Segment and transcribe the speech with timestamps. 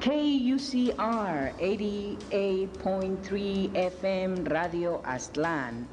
[0.00, 5.88] KUCR 88.3 FM Radio Aztlán,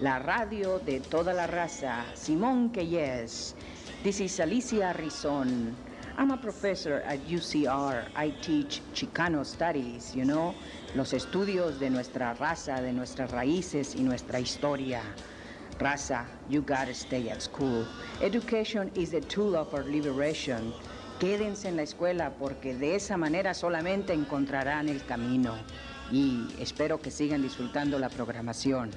[0.00, 2.04] la radio de toda la raza.
[2.14, 3.54] Simón Queyes.
[4.02, 5.74] This is Alicia Rizón.
[6.18, 8.08] I'm a professor at UCR.
[8.14, 10.54] I teach Chicano studies, you know,
[10.94, 15.00] los estudios de nuestra raza, de nuestras raíces y nuestra historia.
[15.78, 17.86] Raza, you gotta stay at school.
[18.20, 20.74] Education is the tool of our liberation.
[21.20, 25.54] Quédense en la escuela porque de esa manera solamente encontrarán el camino.
[26.12, 28.90] Y espero que sigan disfrutando la programación.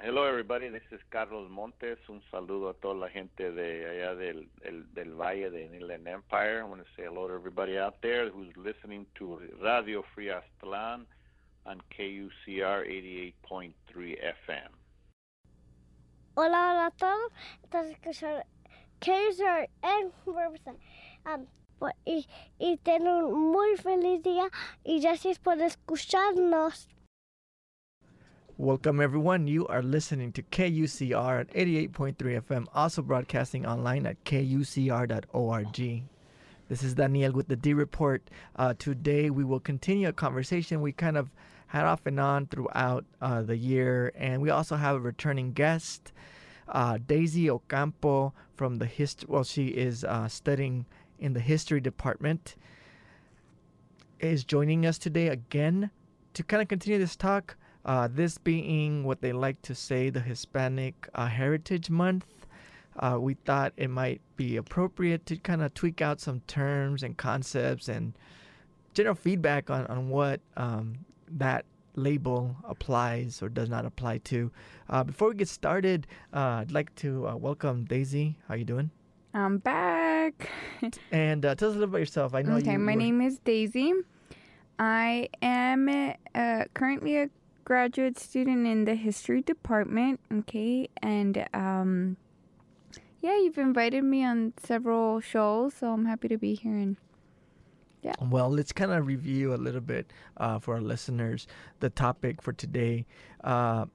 [0.00, 1.98] Hello everybody, this is Carlos Montes.
[2.08, 6.58] Un saludo a toda la gente de allá del, el, del Valle de Inland Empire.
[6.58, 11.06] I want to say hello to everybody out there who's listening to Radio Free Aztlán
[11.66, 12.84] on KUCR
[13.44, 13.74] 88.3
[14.48, 14.79] FM.
[16.34, 17.32] Hola, a todos.
[17.64, 18.42] Estás escuchando
[19.82, 20.12] en
[22.04, 22.26] y,
[22.58, 24.48] y ten un muy feliz día
[24.84, 26.86] y gracias por escucharnos.
[28.56, 29.48] Welcome, everyone.
[29.48, 36.02] You are listening to KUCR at 88.3 FM, also broadcasting online at kucr.org.
[36.68, 38.22] This is Daniel with the D Report.
[38.54, 41.30] Uh, today, we will continue a conversation we kind of
[41.70, 46.10] had off and on throughout uh, the year, and we also have a returning guest,
[46.66, 49.28] uh, Daisy Ocampo from the history.
[49.30, 50.84] Well, she is uh, studying
[51.20, 52.56] in the history department.
[54.18, 55.90] Is joining us today again
[56.34, 57.56] to kind of continue this talk.
[57.84, 62.26] Uh, this being what they like to say the Hispanic uh, Heritage Month,
[62.98, 67.16] uh, we thought it might be appropriate to kind of tweak out some terms and
[67.16, 68.12] concepts and
[68.92, 70.98] general feedback on, on what um,
[71.38, 71.64] that
[71.96, 74.50] label applies or does not apply to.
[74.88, 78.38] Uh, before we get started, uh, I'd like to uh, welcome Daisy.
[78.48, 78.90] How you doing?
[79.34, 80.48] I'm back.
[81.12, 82.34] And tell us a little about yourself.
[82.34, 83.92] I know okay, you, my were- name is Daisy.
[84.78, 85.88] I am
[86.34, 87.30] uh, currently a
[87.64, 90.20] graduate student in the history department.
[90.32, 92.16] Okay, and um,
[93.20, 96.76] yeah, you've invited me on several shows, so I'm happy to be here.
[96.76, 96.96] And
[98.20, 101.46] Well, let's kind of review a little bit uh, for our listeners
[101.80, 103.06] the topic for today.
[103.44, 103.86] Uh,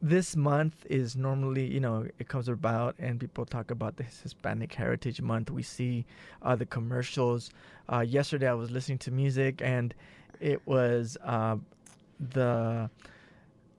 [0.00, 4.74] this month is normally, you know, it comes about and people talk about this Hispanic
[4.74, 5.50] Heritage Month.
[5.50, 6.04] We see
[6.42, 7.50] uh, the commercials.
[7.88, 9.94] Uh, yesterday, I was listening to music and
[10.40, 11.56] it was uh,
[12.18, 12.90] the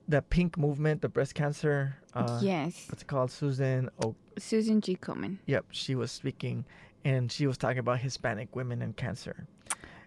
[0.08, 1.96] the pink movement, the breast cancer.
[2.14, 3.30] Uh, yes, What's it called?
[3.30, 4.14] Susan O.
[4.38, 4.96] Susan G.
[4.96, 5.38] Komen.
[5.46, 6.64] Yep, she was speaking
[7.04, 9.46] and she was talking about Hispanic women and cancer.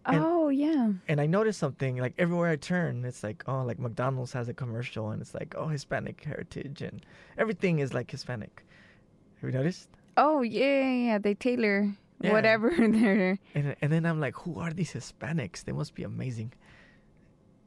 [0.05, 3.77] And- oh yeah, and I noticed something like everywhere I turn, it's like oh, like
[3.77, 7.05] McDonald's has a commercial, and it's like oh, Hispanic heritage, and
[7.37, 8.63] everything is like Hispanic.
[9.41, 9.89] Have you noticed?
[10.15, 11.17] oh yeah, yeah.
[11.19, 11.91] They tailor
[12.21, 12.31] Yeah.
[12.31, 13.37] whatever they're.
[13.53, 15.65] And and then I'm like, who are these Hispanics?
[15.65, 16.53] They must be amazing.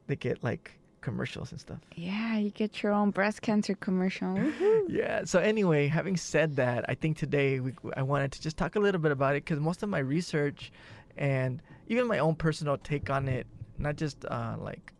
[0.07, 1.79] They get like commercials and stuff.
[1.95, 4.37] Yeah, you get your own breast cancer commercial.
[4.87, 5.23] Yeah.
[5.23, 8.79] So anyway, having said that, I think today we, I wanted to just talk a
[8.79, 10.71] little bit about it because most of my research
[11.15, 13.47] and even my own personal take on it,
[13.77, 14.91] not just uh, like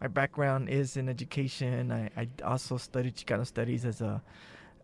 [0.00, 1.92] my background is in education.
[1.92, 4.20] I, I also studied Chicano studies as a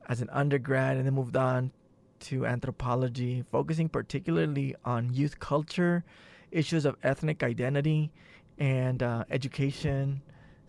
[0.09, 1.73] as an undergrad and then moved on
[2.21, 6.05] to anthropology, focusing particularly on youth culture,
[6.51, 8.13] issues of ethnic identity,
[8.59, 10.23] and uh, education.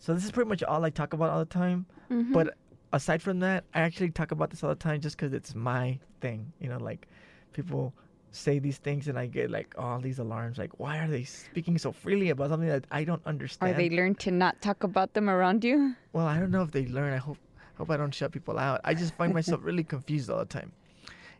[0.03, 1.85] So this is pretty much all I talk about all the time.
[2.11, 2.33] Mhm.
[2.33, 2.57] But
[2.91, 5.97] aside from that, I actually talk about this all the time just because it's my
[6.19, 6.51] thing.
[6.59, 7.07] You know, like
[7.53, 7.93] people
[8.31, 10.57] say these things and I get like all these alarms.
[10.57, 13.77] Like, why are they speaking so freely about something that I don't Or understand?
[13.77, 15.95] they learn to not talk about them around you.
[16.11, 17.13] well, I don't know if they learn.
[17.13, 17.37] I hope
[17.77, 18.81] hope I don't shut people out.
[18.83, 20.73] I just find myself really confused all the time.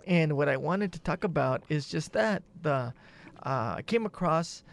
[0.08, 2.94] And what I wanted to talk about is just that the
[3.46, 4.64] uh, I came across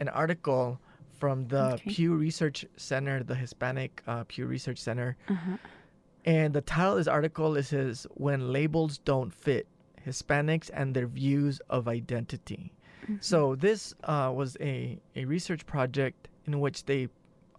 [0.00, 0.78] an article
[1.22, 1.90] from the Okay.
[1.94, 5.56] Pew Research Center, the Hispanic uh, Pew Research Center, Uh-huh.
[6.24, 9.64] and the title of this article is says when labels don't fit
[10.04, 12.72] Hispanics and their views of identity.
[13.20, 17.08] So this uh, was a, a research project in which they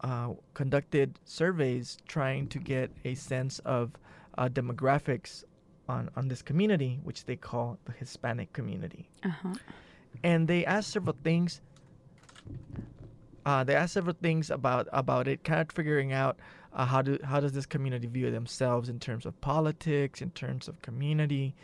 [0.01, 3.92] uh, conducted surveys trying to get a sense of
[4.38, 5.44] uh, demographics
[5.88, 9.04] on, on this community, which they call the Hispanic community.
[9.24, 9.54] Uh-huh.
[10.24, 11.62] And they asked several things.
[13.45, 16.38] Uh, they asked several things about about it, kind of figuring out
[16.74, 20.68] uh, how do how does this community view themselves in terms of politics, in terms
[20.68, 21.56] of community,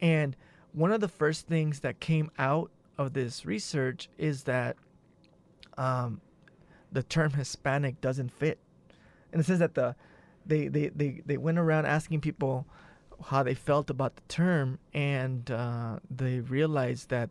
[0.00, 0.36] and
[0.72, 4.76] one of the first things that came out of this research is that
[5.76, 6.20] um,
[6.90, 8.58] the term Hispanic doesn't fit,
[9.32, 9.94] and it says that the
[10.46, 12.66] they, they, they, they went around asking people
[13.26, 17.30] how they felt about the term, and uh, they realized that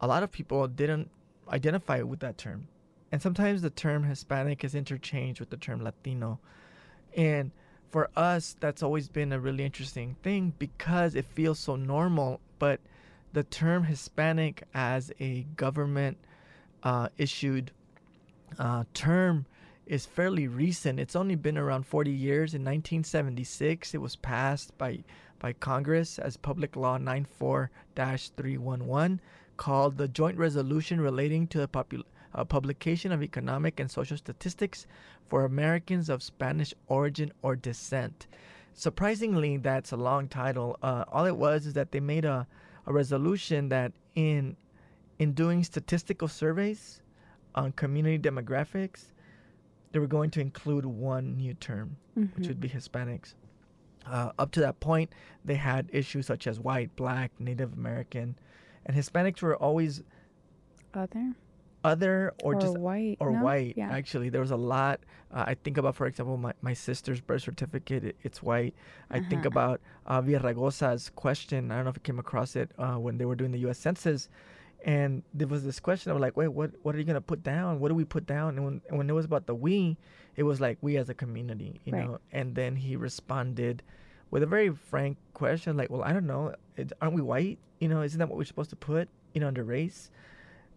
[0.00, 1.10] a lot of people didn't
[1.48, 2.68] identify with that term.
[3.12, 6.40] And sometimes the term Hispanic is interchanged with the term Latino.
[7.16, 7.52] And
[7.90, 12.40] for us, that's always been a really interesting thing because it feels so normal.
[12.58, 12.80] But
[13.32, 16.18] the term Hispanic as a government
[16.82, 17.70] uh, issued
[18.58, 19.46] uh, term
[19.86, 20.98] is fairly recent.
[20.98, 22.54] It's only been around 40 years.
[22.54, 25.04] In 1976, it was passed by
[25.38, 29.18] by Congress as Public Law 94-311
[29.58, 32.04] called the Joint Resolution Relating to the Popul-
[32.36, 34.86] uh, Publication of Economic and Social Statistics
[35.28, 38.28] for Americans of Spanish Origin or Descent.
[38.74, 40.78] Surprisingly, that's a long title.
[40.82, 42.46] Uh, all it was is that they made a,
[42.86, 44.56] a resolution that in
[45.18, 47.00] in doing statistical surveys
[47.54, 49.06] on community demographics,
[49.92, 52.38] they were going to include one new term, Mm-hmm.
[52.38, 53.34] which would be Hispanics.
[54.06, 55.10] Uh, up to that point,
[55.44, 58.38] they had issues such as white, black, Native American,
[58.84, 60.02] and Hispanics were always
[60.94, 61.32] Other
[61.90, 63.42] other or, just white or no?
[63.44, 63.74] white.
[63.76, 63.90] Yeah.
[63.90, 65.00] Actually, there was a lot.
[65.32, 68.02] Uh, I think about, for example, my, my sister's birth certificate.
[68.04, 68.74] It, it's white.
[69.10, 69.54] I think Uh-huh.
[69.54, 71.70] about uh, Villaraigosa's question.
[71.70, 73.78] I don't know if you came across it uh, when they were doing the U.S.
[73.78, 74.28] Census,
[74.84, 77.80] and there was this question of like, wait, what what are you gonna put down?
[77.80, 78.48] What do we put down?
[78.56, 79.96] And when and when it was about the we,
[80.36, 82.04] it was like we as a community, you Right.
[82.06, 82.18] know.
[82.32, 83.82] And then he responded
[84.30, 87.58] with a very frank question, like, well, I don't know, it, aren't we white?
[87.80, 89.08] You know, isn't that what we're supposed to put?
[89.34, 90.10] You know, under race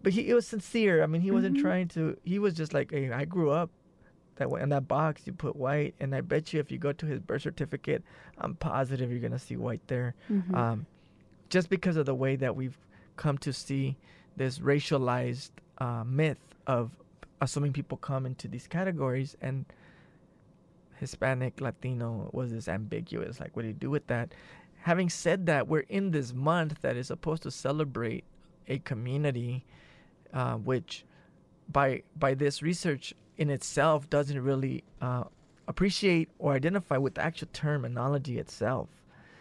[0.04, 1.04] but he it was sincere.
[1.04, 1.62] I mean, he wasn't Mhm.
[1.62, 2.18] trying to.
[2.24, 3.69] He was just like, "Hey, I grew up
[4.36, 6.92] that way." In that box, you put white, and I bet you if you go
[6.94, 8.04] to his birth certificate,
[8.38, 10.16] I'm positive you're gonna see white there.
[10.30, 10.54] Mhm.
[10.56, 10.86] Um,
[11.50, 12.78] just because of the way that we've
[13.18, 13.98] come to see
[14.38, 16.92] this racialized uh, myth of
[17.42, 19.66] assuming people come into these categories and
[20.98, 23.40] Hispanic, Latino was this ambiguous.
[23.40, 24.34] Like, what do you do with that?
[24.81, 28.24] Having said that, we're in this month that is supposed to celebrate
[28.68, 29.66] a community,
[30.33, 31.05] uh, which,
[31.71, 35.23] by by this research in itself, doesn't really uh,
[35.67, 38.89] appreciate or identify with the actual terminology itself.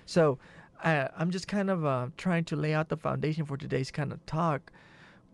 [0.06, 0.38] So,
[0.82, 4.12] uh, I'm just kind of uh, trying to lay out the foundation for today's kind
[4.12, 4.72] of talk.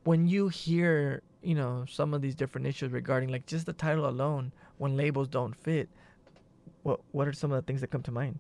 [0.04, 4.08] When you hear, you know, some of these different issues regarding like just the title
[4.08, 5.88] alone, when labels don't fit,
[6.82, 8.38] what what are some of the things that come to mind?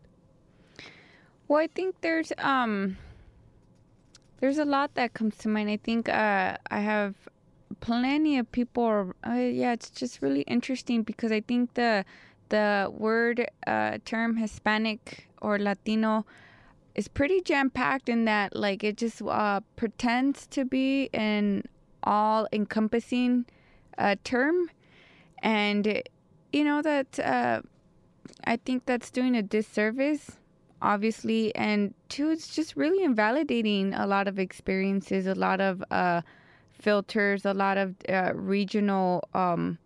[1.48, 2.96] Well, I think there's um
[4.44, 5.70] there's a lot that comes to mind.
[5.70, 7.14] I think uh I have
[7.80, 12.04] plenty of people uh, yeah, it's just really interesting because I think the
[12.50, 16.26] the word uh term Hispanic or Latino
[16.94, 21.62] is pretty jam packed in that like it just uh pretends to be an
[22.02, 23.46] all encompassing
[23.96, 24.68] uh term
[25.38, 26.02] and
[26.52, 27.62] you know that uh
[28.44, 30.36] I think that's doing a disservice
[30.84, 36.20] obviously and two it's just really invalidating a lot of experiences a lot of uh
[36.72, 39.78] filters a lot of uh, regional um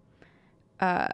[0.81, 1.06] uh,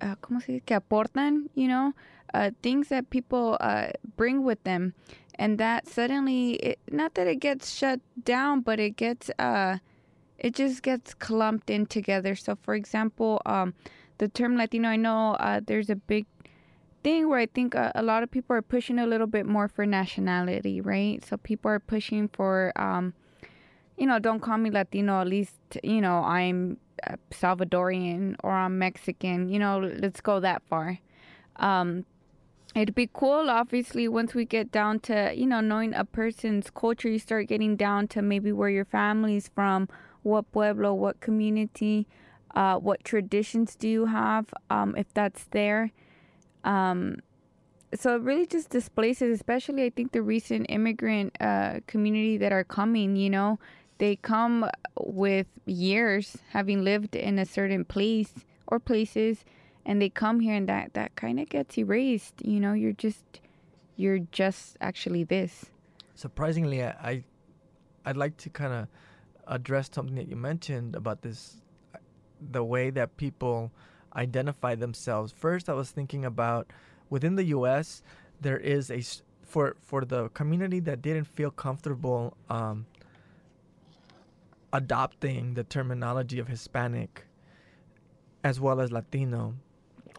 [0.00, 0.62] uh ¿cómo se dice?
[0.64, 1.92] que aportan you know?
[2.32, 4.94] Uh things that people uh bring with them.
[5.34, 9.78] And that suddenly it, not that it gets shut down but it gets uh
[10.38, 12.36] it just gets clumped in together.
[12.36, 13.74] So for example um
[14.18, 16.26] the term latino i know uh there's a big
[17.02, 19.68] thing where I think a, a lot of people are pushing a little bit more
[19.68, 21.24] for nationality, right?
[21.24, 23.14] So people are pushing for, um,
[23.96, 25.20] you know, don't call me Latino.
[25.20, 29.48] At least, you know, I'm uh, Salvadorian or I'm Mexican.
[29.48, 30.98] You know, let's go that far.
[31.56, 32.04] Um,
[32.74, 37.08] it'd be cool, obviously, once we get down to, you know, knowing a person's culture,
[37.08, 39.88] you start getting down to maybe where your family's from,
[40.22, 42.06] what pueblo, what community,
[42.54, 45.92] uh, what traditions do you have, um, if that's there
[46.64, 47.16] um
[47.94, 52.64] so it really just displaces especially i think the recent immigrant uh community that are
[52.64, 53.58] coming you know?
[53.98, 54.64] They come
[54.98, 58.32] with years having lived in a certain place
[58.66, 59.44] or places
[59.84, 62.72] and they come here and that that kind of gets erased you know?
[62.72, 63.40] You're just
[64.00, 65.66] you're just actually this.
[66.14, 67.24] Surprisingly, I, I
[68.06, 68.88] I'd like to kind of
[69.46, 71.60] address something that you mentioned about this,
[72.40, 73.70] the way that people
[74.14, 75.32] identify themselves.
[75.32, 76.70] First, I was thinking about
[77.08, 78.02] within the U.S.
[78.40, 79.02] there is a
[79.42, 82.86] for for the community that didn't feel comfortable um,
[84.72, 87.26] adopting the terminology of Hispanic
[88.44, 89.54] as well as Latino.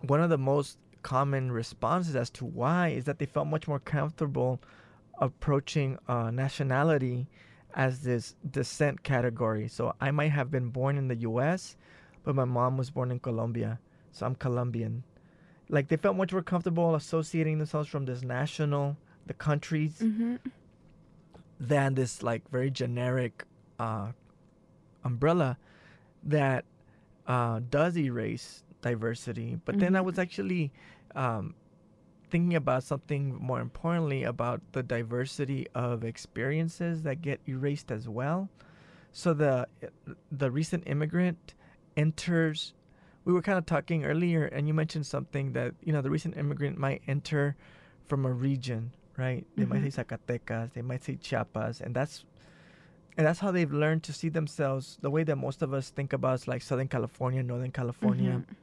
[0.01, 3.79] One of the most common responses as to why is that they felt much more
[3.79, 4.61] comfortable
[5.19, 7.27] approaching uh, nationality
[7.73, 9.67] as this descent category.
[9.67, 11.77] So I might have been born in the U.S.,
[12.23, 13.79] but my mom was born in Colombia,
[14.11, 15.03] so I'm Colombian.
[15.69, 20.35] like they felt much more comfortable associating themselves from this national, the countries, Mm-hmm.
[21.59, 23.45] than this like very generic
[23.79, 24.11] uh,
[25.03, 25.57] umbrella
[26.23, 26.65] that
[27.27, 29.59] uh, does erase diversity.
[29.63, 30.71] But then I was actually
[31.15, 31.55] um,
[32.29, 38.49] thinking about something more importantly about the diversity of experiences that get erased as well.
[39.11, 39.67] So the
[40.31, 41.53] the recent immigrant
[41.97, 42.73] enters.
[43.25, 46.37] We were kind of talking earlier, and you mentioned something that you know the recent
[46.37, 47.55] immigrant might enter
[48.07, 49.45] from a region, right?
[49.55, 49.91] They might Mhm.
[49.93, 52.25] say Zacatecas, they might say Chiapas, and that's
[53.17, 56.13] and that's how they've learned to see themselves the way that most of us think
[56.13, 58.41] about is like Southern California, Northern California.
[58.47, 58.55] Mhm.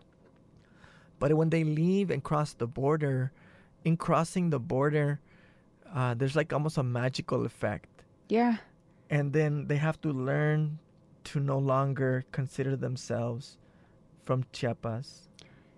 [1.19, 3.31] But when they leave and cross the border,
[3.85, 5.21] in crossing the border,
[5.93, 7.89] uh, there's like almost a magical effect.
[8.29, 8.57] Yeah.
[9.11, 10.79] And then they have to learn
[11.29, 13.59] to no longer consider themselves
[14.25, 15.29] from Chiapas.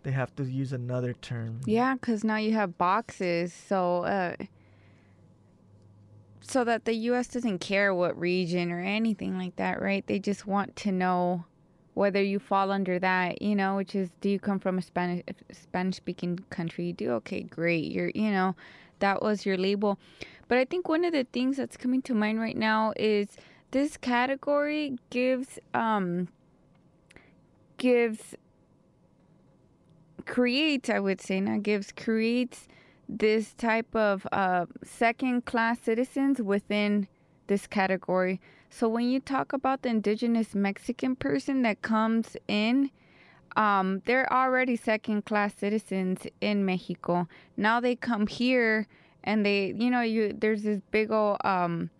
[0.04, 1.61] They have to use another term.
[1.66, 4.37] Yeah, because now you have boxes, so uh,
[6.40, 7.28] so that the U.S.
[7.28, 10.07] doesn't care what region or anything like that, right?
[10.07, 11.45] They just want to know
[11.95, 15.25] whether you fall under that, you know, which is, do you come from a Spanish
[15.52, 16.87] Spanish speaking country?
[16.87, 17.90] You do okay, great.
[17.90, 18.54] You're, you know,
[19.00, 19.99] that was your label.
[20.49, 23.37] But I think one of the things that's coming to mind right now is
[23.71, 26.29] this category gives um
[27.77, 28.35] gives
[30.31, 32.69] creates, I would say, not gives, creates
[33.09, 37.09] this type of uh, second class citizens within
[37.49, 38.41] this category.
[38.71, 42.91] So when you talk about the indigenous Mexican person that comes in,
[43.57, 47.27] um, they're already second class citizens in Mexico.
[47.57, 48.87] Now they come here
[49.25, 51.91] and they, you know, you there's this big old um,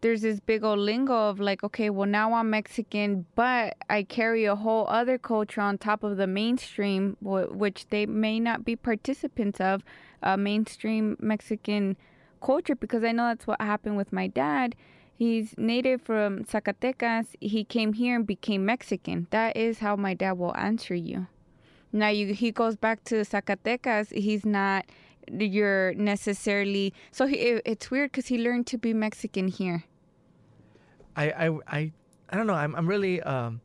[0.00, 4.44] there's this big old lingo of like, okay, well now I'm Mexican, but I carry
[4.44, 8.76] a whole other culture on top of the mainstream, wh- which they may not be
[8.76, 9.82] participants of,
[10.22, 11.96] uh, mainstream Mexican
[12.40, 14.74] culture, because I know that's what happened with my dad.
[15.16, 17.34] He's native from Zacatecas.
[17.40, 19.26] He came here and became Mexican.
[19.30, 21.26] That is how my dad will answer you.
[21.92, 24.12] Now you, he goes back to Zacatecas.
[24.12, 24.84] He's not
[25.32, 29.84] you're necessarily so he, it, it's weird because he learned to be Mexican here.
[31.16, 31.92] I, I, I,
[32.30, 32.54] I don't know.
[32.54, 33.60] I'm, I'm really um,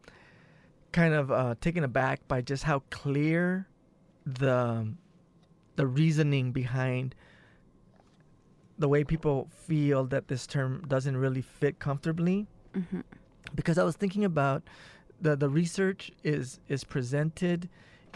[0.92, 3.68] kind of uh, taken aback by just how clear
[4.26, 4.88] the
[5.76, 7.16] the reasoning behind
[8.78, 12.48] the way people feel that this term doesn't really fit comfortably.
[12.76, 13.02] Mm-hmm.
[13.56, 14.64] Because I was thinking about
[15.22, 17.70] the the research is is presented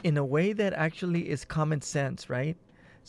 [0.04, 2.58] in a way that actually is common sense, right?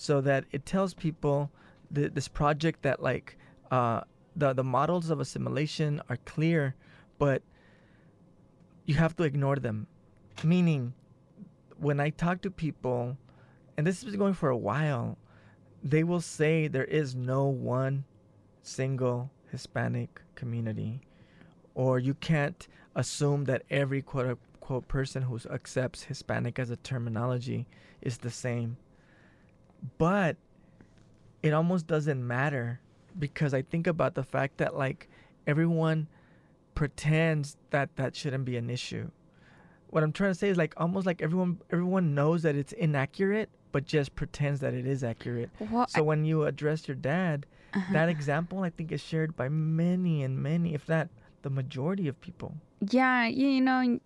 [0.00, 1.50] So that it tells people
[1.93, 3.37] th- this project that like
[3.73, 4.02] uh,
[4.37, 6.76] the the models of assimilation are clear,
[7.19, 7.43] but
[8.87, 9.88] you have to ignore them.
[10.45, 10.95] Meaning,
[11.78, 13.17] when I talk to people,
[13.76, 15.19] and this has been going for a while,
[15.83, 18.05] they will say there is no one
[18.62, 21.00] single Hispanic community,
[21.75, 27.67] or you can't assume that every quote unquote person who accepts Hispanic as a terminology
[28.00, 28.76] is the same.
[29.99, 30.37] But
[31.43, 32.81] it almost doesn't matter
[33.19, 35.09] because I think about the fact that like
[35.47, 36.09] everyone
[36.75, 39.11] pretends that that shouldn't be an issue.
[39.91, 43.49] What I'm trying to say is like almost like everyone everyone knows that it's inaccurate
[43.73, 45.51] but just pretends that it is accurate.
[45.59, 47.93] Well, So when you address your dad, Uh-huh.
[47.93, 51.09] that example I think is shared by many and many if not
[51.43, 52.55] the majority of people.
[52.91, 53.99] yeah, you know,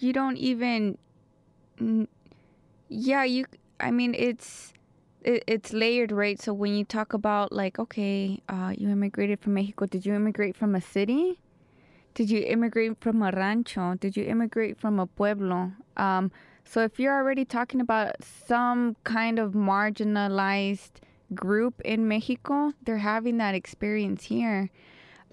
[0.00, 0.98] you don't even.
[2.88, 3.46] Yeah, you.
[3.80, 4.72] I mean, it's
[5.22, 6.40] it, it's layered, right?
[6.40, 9.86] So when you talk about like, okay, uh, you immigrated from Mexico.
[9.86, 11.40] Did you immigrate from a city?
[12.14, 13.94] Did you immigrate from a rancho?
[13.94, 15.72] Did you immigrate from a pueblo?
[15.96, 16.32] Um,
[16.64, 21.02] so if you're already talking about some kind of marginalized
[21.34, 24.70] group in Mexico, they're having that experience here.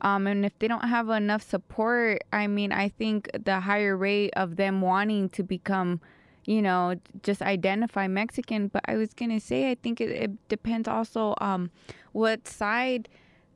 [0.01, 4.31] Um, and if they don't have enough support, I mean, I think the higher rate
[4.35, 6.01] of them wanting to become,
[6.47, 8.69] you know, just identify Mexican.
[8.69, 11.69] But I was gonna say, I think it, it depends also um,
[12.13, 13.09] what side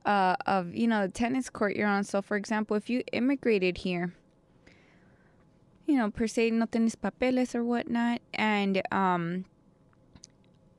[0.05, 2.03] uh, of you know the tennis court you're on.
[2.03, 4.13] So, for example, if you immigrated here,
[5.87, 9.45] you know, per se no tienes papeles or whatnot, and um,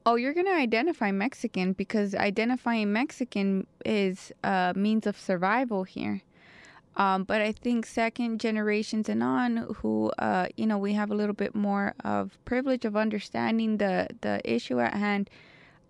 [0.04, 6.20] oh, you're gonna identify Mexican because identifying Mexican is a means of survival here.
[6.96, 11.14] Um, but I think second generations and on, who uh, you know, we have a
[11.14, 15.30] little bit more of privilege of understanding the the issue at hand,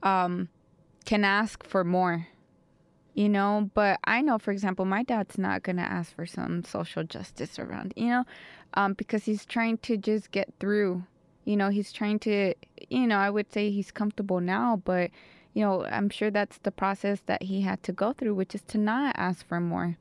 [0.03, 0.49] um,
[1.05, 2.29] can ask for more.
[3.15, 7.05] You know, but I know, for example, my dad's not gonna ask for some social
[7.05, 8.25] justice around, you know,
[8.75, 11.05] um, because he's trying to just get through
[11.45, 12.55] You know, he's trying to,
[12.89, 15.11] you know, I would say he's comfortable now, but,
[15.55, 18.63] you know, I'm sure that's the process that he had to go through, which is
[18.69, 19.99] to not ask for more.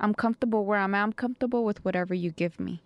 [0.00, 1.02] I'm comfortable where I'm at.
[1.02, 2.82] I'm comfortable with whatever you give me.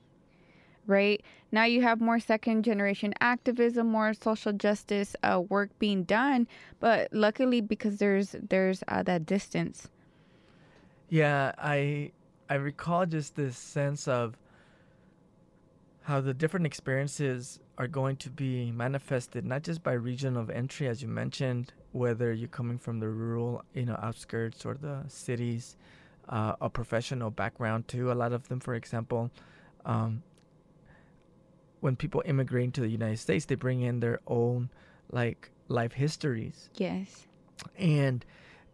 [0.86, 6.48] Right now, you have more second generation activism, more social justice uh, work being done,
[6.80, 9.88] but luckily because there's there's uh, that distance.
[11.08, 12.10] Yeah, I
[12.48, 14.36] I recall just this sense of
[16.02, 20.88] how the different experiences are going to be manifested not just by region of entry
[20.88, 25.76] as you mentioned whether you're coming from the rural you know outskirts or the cities
[26.28, 29.30] uh, a professional background too a lot of them for example
[29.84, 30.22] um,
[31.80, 34.70] when people immigrate into the united states they bring in their own
[35.10, 37.26] like life histories Yes.
[37.78, 38.24] and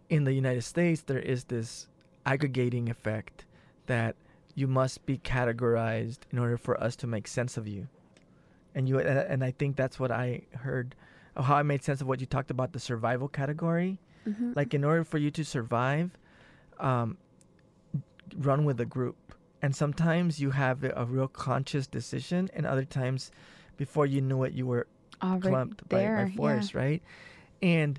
[0.09, 1.87] in the United States, there is this
[2.25, 3.45] aggregating effect
[3.88, 4.17] that
[4.55, 7.88] you must be categorized in order for us to make sense of you.
[8.75, 10.95] And you and and I think that's what I heard,
[11.37, 14.00] how I made sense of what you talked about the survival category.
[14.26, 14.57] Mhm.
[14.57, 16.17] Like in order for you to survive,
[16.81, 17.19] um,
[18.37, 19.16] run with a group.
[19.61, 23.32] And sometimes you have a real conscious decision, and other times,
[23.76, 24.87] before you knew it, you were
[25.23, 26.26] Already clumped by, there.
[26.26, 27.02] by force, right?
[27.61, 27.99] And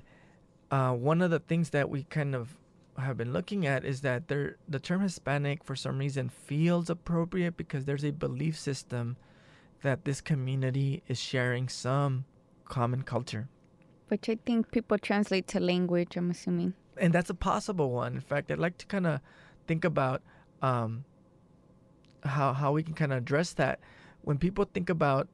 [0.70, 2.56] uh, one of the things that we kind of
[2.98, 7.56] have been looking at is that there, the term Hispanic, for some reason, feels appropriate
[7.56, 9.16] because there's a belief system
[9.82, 12.24] that this community is sharing some
[12.66, 13.48] common culture.
[14.08, 16.74] Which I think people translate to language, I'm assuming.
[16.96, 18.14] And that's a possible one.
[18.14, 19.20] In fact, I'd like to kind of
[19.70, 20.20] think about
[20.62, 21.04] um,
[22.24, 23.78] how, how we can kind of address that.
[24.22, 25.28] When people think about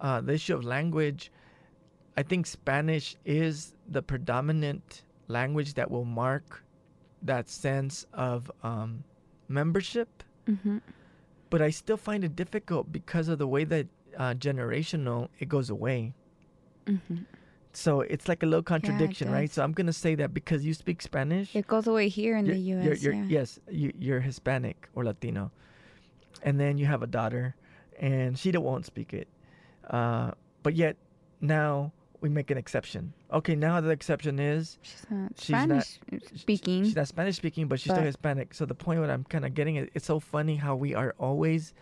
[0.00, 1.32] uh, the issue of language,
[2.16, 6.62] I think Spanish is the predominant language that will mark
[7.22, 9.02] that sense of um,
[9.48, 10.22] membership.
[10.48, 10.78] Mm-hmm.
[11.50, 15.68] But I still find it difficult because of the way that uh, generational it goes
[15.68, 16.14] away.
[16.86, 17.22] Mm-hmm.
[17.72, 19.50] So it's like a little contradiction, right?
[19.50, 22.54] So I'm gonna say that because you speak Spanish, It goes away here in you're,
[22.54, 23.02] the you're- U.S.
[23.02, 23.24] you're- yeah.
[23.28, 25.50] yes, you, you're Hispanic or Latino,
[26.42, 27.54] and then you have a daughter,
[28.00, 29.28] and she don't won't speak it,
[29.88, 30.96] uh, but yet
[31.40, 33.12] now we make an exception.
[33.32, 36.84] Okay, now the exception is She's not She's Spanish sh- speaking.
[36.84, 38.52] She's not Spanish speaking, but she's still Hispanic.
[38.52, 41.14] So the point what I'm kind of getting at, it's so funny how we are
[41.18, 41.72] always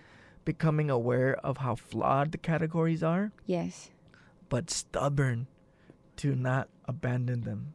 [0.44, 3.90] becoming aware of how flawed the categories are, yes.
[4.48, 5.46] but stubborn
[6.18, 7.74] to not abandon them.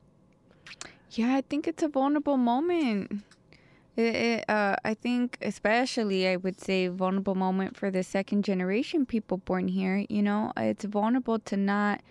[1.12, 3.24] Yeah, I think it's a vulnerable moment.
[3.96, 9.06] It, it, uh, I think, especially, I would say, vulnerable moment for the second generation
[9.06, 10.06] people born here.
[10.10, 12.02] You know, it's vulnerable to not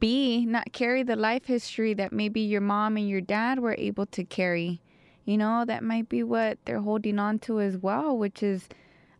[0.00, 4.06] be, not carry the life history that maybe your mom and your dad were able
[4.06, 4.80] to carry.
[5.26, 8.68] You know, that might be what they're holding on to as well, which is,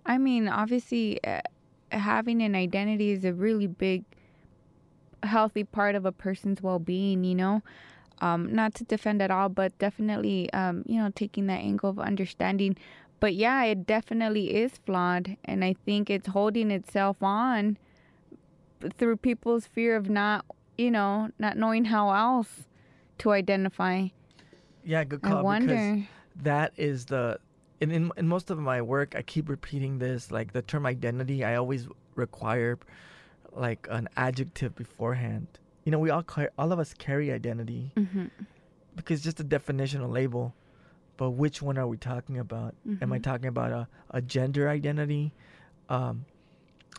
[0.06, 1.40] I mean, obviously, uh,
[1.90, 4.04] having an identity is a really big,
[5.26, 7.62] healthy part of a person's well being, you know?
[8.20, 11.98] um, not to defend at all, but definitely, um, you know, taking that angle of
[11.98, 12.76] understanding.
[13.20, 17.78] But yeah, it definitely is flawed, and I think it's holding itself on
[18.98, 20.44] through people's fear of not,
[20.76, 22.66] you know, not knowing how else
[23.18, 24.08] to identify.
[24.84, 25.38] Yeah, good I call.
[25.38, 26.08] Because wonder.
[26.42, 27.38] that is the
[27.80, 31.44] in, in in most of my work I keep repeating this like the term identity
[31.44, 32.78] I always require
[33.56, 35.46] like an adjective beforehand.
[35.84, 38.26] You know, we all car- all of us carry identity hmm
[38.94, 40.54] because just a definition, a label.
[41.18, 42.74] But which one are we talking about?
[43.00, 43.22] Am I Mhm.
[43.22, 45.32] talking about a, a gender identity,
[45.88, 46.24] um,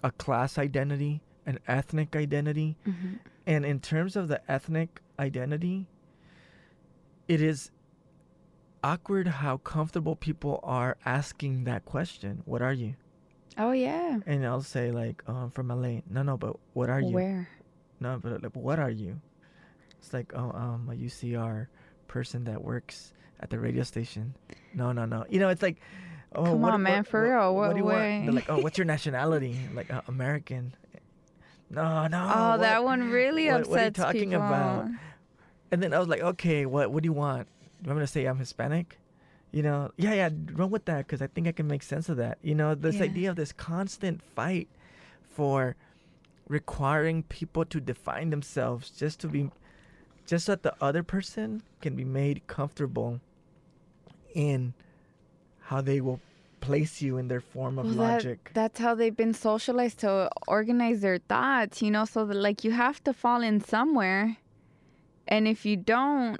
[0.03, 2.77] a class identity, an ethnic identity?
[2.85, 3.15] hmm
[3.45, 5.87] And in terms of the ethnic identity,
[7.27, 7.71] it is
[8.83, 12.41] awkward how comfortable people are asking that question.
[12.45, 12.95] What are you?
[13.57, 14.19] Oh yeah.
[14.25, 16.01] And I'll say like, oh, I'm from LA.
[16.09, 17.11] No, no, but what are you?
[17.13, 17.47] Where?
[17.99, 19.19] No, but like, what are you?
[19.99, 21.67] It's like, oh, um, a UCR
[22.07, 24.35] person that works at the radio station.
[24.73, 25.25] No, no, no.
[25.29, 25.77] You know, it's like,
[26.35, 28.25] oh, Come what, on, man, what- for what- real, What, do you want?
[28.25, 29.57] They're like, oh, what's your nationality?
[29.73, 30.73] like, uh, American.
[31.69, 32.31] No, no.
[32.33, 33.91] Oh, that one really what- upsets what are you
[34.21, 34.45] talking people.
[34.45, 34.87] about?
[35.71, 37.47] And then I was like, okay, what what do you want?
[37.81, 38.97] Do you want me to say I'm Hispanic?
[39.51, 42.17] You know, yeah, yeah, run with that because I think I can make sense of
[42.17, 42.37] that.
[42.41, 43.03] You know, this Yeah.
[43.03, 44.67] idea of this constant fight
[45.29, 45.75] for
[46.47, 49.49] requiring people to define themselves just to be,
[50.25, 53.19] just so that the other person can be made comfortable
[54.33, 54.73] in
[55.61, 56.19] how they will
[56.59, 58.51] place you in their form of Well, that- logic.
[58.53, 62.71] that's how they've been socialized to organize their thoughts, you know, so that like you
[62.71, 64.37] have to fall in somewhere.
[65.27, 66.39] And if you don't,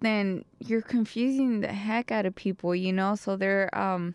[0.00, 3.14] then you're confusing the heck out of people, you know?
[3.14, 4.14] So they're um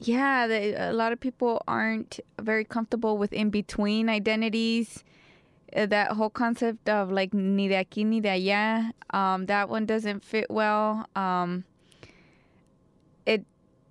[0.00, 5.02] yeah, they, a lot of people aren't very comfortable with in between identities.
[5.76, 9.84] Uh, that whole concept of like ni de aquí ni de allá, um, that one
[9.84, 11.06] doesn't fit well.
[11.14, 11.64] Um,
[13.26, 13.44] it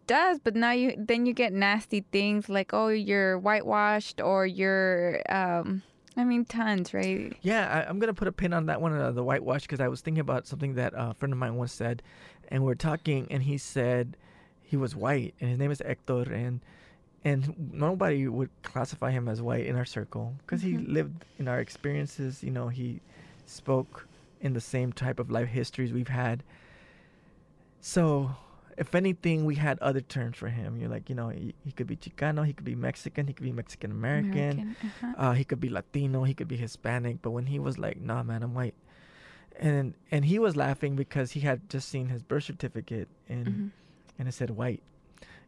[0.08, 5.22] does, but now you then you get nasty things like oh you're whitewashed or you're
[5.30, 5.84] um,
[6.18, 7.32] I mean tons, right?
[7.44, 9.88] Yeah, I, am gonna put a pin on that one, uh, the whitewash, because I
[9.88, 12.02] was thinking about something that a friend of mine once said,
[12.50, 14.18] and we are talking, and he said
[14.64, 16.60] he was white, and his name is Hector, and
[17.24, 20.80] and nobody would classify him as white in our circle because mm-hmm.
[20.80, 22.44] he lived in our experiences.
[22.44, 23.00] You know, he
[23.46, 24.08] spoke
[24.42, 26.44] in the same type of life histories we've had.
[27.80, 28.36] So
[28.78, 30.78] if anything, we had other terms for him.
[30.78, 33.44] You're like, you know, he, he could be Chicano, he could be Mexican, he could
[33.44, 35.14] be Mexican American, uh-huh.
[35.18, 37.22] uh, he could be Latino, he could be Hispanic.
[37.22, 38.76] But when he was like, nah, man, I'm white,
[39.60, 43.68] and and he was laughing because he had just seen his birth certificate and mm-hmm.
[44.20, 44.84] and it said white.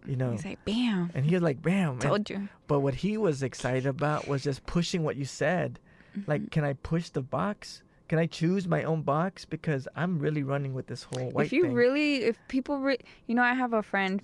[0.08, 2.00] You know, he's like, bam, and he was like, bam.
[2.00, 2.50] Told and, you.
[2.68, 5.78] But what he was excited about was just pushing what you said.
[6.18, 6.32] Mm-hmm.
[6.32, 7.84] Like, can I push the box?
[8.10, 11.54] Can I choose my own box because I'm really running with this whole white If
[11.54, 11.74] you thing.
[11.74, 14.22] really, if people, re- you know, I have a friend,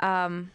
[0.00, 0.52] um,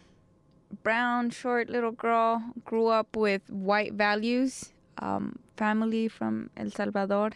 [0.83, 7.31] brown, short little girl, grew up with white values, um, family from El Salvador,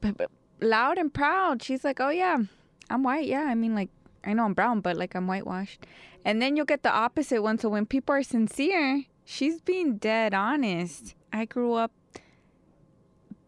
[0.00, 1.62] but, but loud and proud.
[1.62, 2.38] She's like, oh yeah,
[2.90, 3.26] I'm white.
[3.26, 3.90] Yeah, I mean like
[4.24, 5.86] I know I'm brown, but like I'm whitewashed.
[6.24, 7.58] And then you'll get the opposite one.
[7.58, 11.14] So when people are sincere, she's being dead honest.
[11.32, 11.92] I grew up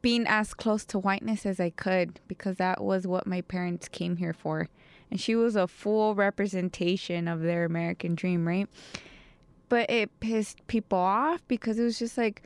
[0.03, 4.17] being as close to whiteness as I could because that was what my parents came
[4.17, 4.69] here for.
[5.11, 8.69] And she was a full representation of their American dream, right?
[9.69, 12.43] But it pissed people off because it was just like,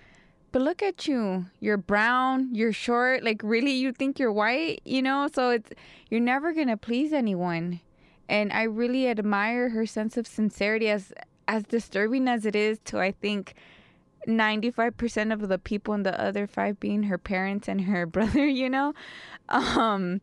[0.52, 1.46] but look at you.
[1.60, 5.28] You're brown, you're short, like really you think you're white, you know?
[5.32, 5.70] So it's
[6.10, 7.80] you're never going to please anyone.
[8.28, 11.12] And I really admire her sense of sincerity as
[11.48, 13.54] as disturbing as it is to I think
[14.28, 18.68] 95% of the people and the other five being her parents and her brother, you
[18.68, 18.94] know?
[19.48, 20.20] Um,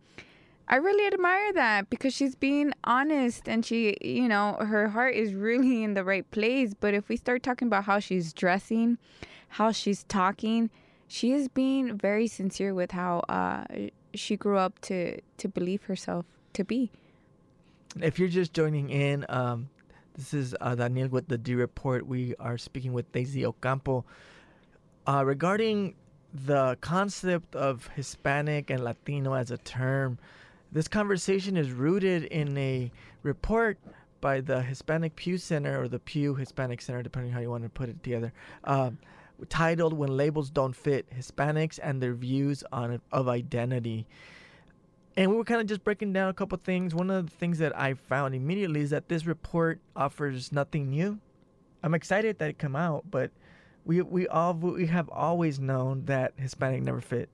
[0.67, 5.33] I really admire that because she's being honest and she, you know, her heart is
[5.33, 6.73] really in the right place.
[6.79, 8.99] But if we start talking about how she's dressing,
[9.49, 10.69] how she's talking,
[11.07, 13.63] she is being very sincere with how uh,
[14.13, 16.91] she grew up to, to believe herself to be.
[17.99, 19.69] If you're just joining in, um,
[20.19, 22.05] this is uh, Daniel with the D Report.
[22.05, 24.03] We are speaking with Daisy Ocampo
[25.07, 25.95] uh, regarding
[26.33, 30.19] the concept of Hispanic and Latino as a term.
[30.73, 32.91] This conversation is rooted in a
[33.23, 33.79] report
[34.19, 37.69] by the Hispanic Pew Center or the Pew Hispanic Center, depending how you want to
[37.69, 38.33] put it together,
[38.65, 38.91] uh,
[39.47, 44.05] titled "When Labels Don't Fit: Hispanics and Their Views on of Identity."
[45.19, 46.95] And we were kind of just breaking down a couple things.
[46.95, 51.19] One of the things that I found immediately is that this report offers nothing new.
[51.83, 53.31] I'm excited that it come out, but
[53.83, 57.27] we we all we have always known that Hispanic never fit.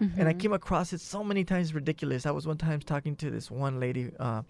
[0.00, 0.18] Mm-hmm.
[0.18, 0.40] And I mm-hmm.
[0.40, 2.26] came across it so many times ridiculous.
[2.26, 4.42] I was one time talking to this one lady uh,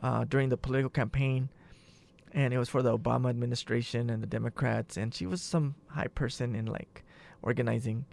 [0.00, 1.48] uh, during the political campaign,
[2.32, 6.08] and it was for the Obama administration and the Democrats, and she was some high
[6.08, 7.04] person in like
[7.40, 8.04] organizing.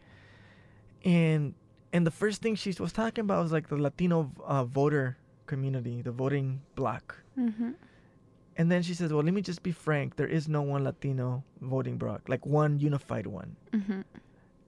[1.04, 1.56] And
[1.94, 6.02] and the first thing she was talking about was like the Latino uh, voter community,
[6.02, 7.22] the voting block.
[7.40, 7.72] Mm-hmm.
[8.58, 10.16] And then she says, "Well, let me just be frank.
[10.16, 14.02] There is no one Latino voting block, like one unified one." Mm-hmm.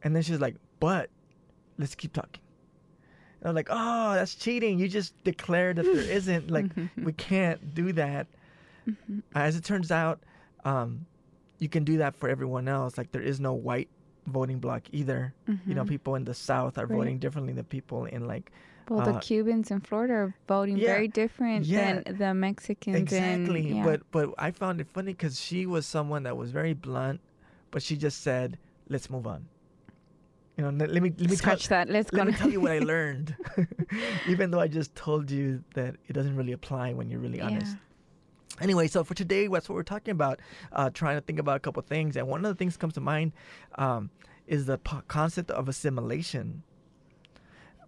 [0.03, 1.09] And then she's like, "But
[1.79, 2.41] let's keep talking."
[3.41, 4.79] And I'm like, "Oh, that's cheating.
[4.79, 6.51] You just declared that there isn't.
[6.51, 8.27] Like, we can't do that."
[8.87, 9.19] Mm-hmm.
[9.33, 10.19] As it turns out,
[10.63, 11.05] um,
[11.57, 12.97] you can do that for everyone else.
[12.97, 13.89] Like, there is no white
[14.25, 15.33] voting bloc either.
[15.49, 15.69] Mm-hmm.
[15.69, 15.89] You know, mm-hmm.
[15.89, 16.97] people in the South are right.
[16.97, 18.51] voting differently than people in like.
[18.89, 22.95] Well, uh, the Cubans in Florida are voting yeah, very different yeah, than the Mexicans.
[22.95, 23.83] Exactly, and, yeah.
[23.83, 27.19] but but I found it funny because she was someone that was very blunt,
[27.71, 29.47] but she just said, "Let's move on."
[30.57, 31.89] You know, let me let me scratch that.
[31.89, 32.31] Let's let go.
[32.31, 33.35] me tell you what I learned,
[34.27, 37.75] even though I just told you that it doesn't really apply when you're really honest.
[38.61, 40.39] Anyway, so for today, that's what we're talking about.
[40.71, 42.93] Uh, trying to think about a couple things, and one of the things that comes
[42.93, 43.33] to mind
[43.75, 44.09] um,
[44.47, 46.63] is the concept of assimilation.